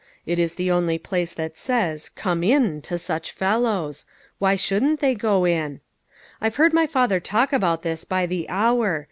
It 0.25 0.39
is 0.39 0.55
the 0.55 0.71
only 0.71 0.97
place 0.97 1.31
that 1.35 1.59
says 1.59 2.09
Come 2.09 2.43
in! 2.43 2.81
to 2.89 2.97
such 2.97 3.29
fellows. 3.31 4.07
Why 4.39 4.55
shouldn't 4.55 4.99
they 4.99 5.13
go 5.13 5.45
in?" 5.45 5.79
I've 6.41 6.55
heard 6.55 6.73
my 6.73 6.87
father 6.87 7.19
talk 7.19 7.53
about 7.53 7.83
this 7.83 8.03
by 8.03 8.25
the 8.25 8.49
hour. 8.49 8.99